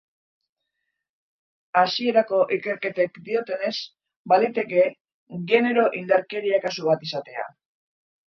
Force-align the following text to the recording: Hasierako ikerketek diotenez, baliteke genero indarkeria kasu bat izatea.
Hasierako 1.81 2.39
ikerketek 2.57 3.19
diotenez, 3.27 3.73
baliteke 4.33 4.87
genero 5.53 5.83
indarkeria 6.01 6.61
kasu 6.67 6.89
bat 6.91 7.09
izatea. 7.09 7.47